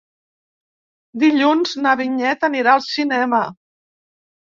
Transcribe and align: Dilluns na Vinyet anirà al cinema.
Dilluns 1.23 1.73
na 1.81 1.91
Vinyet 1.99 2.47
anirà 2.47 2.73
al 2.79 2.83
cinema. 2.87 3.43